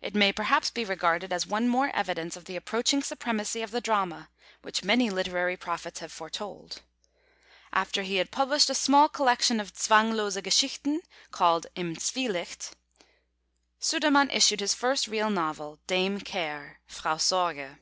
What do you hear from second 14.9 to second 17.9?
real novel, Dame Care (Frau Sorge).